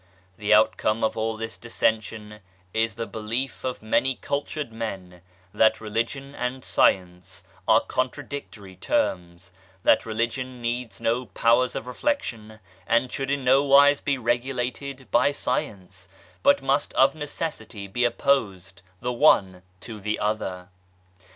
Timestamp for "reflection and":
11.85-13.11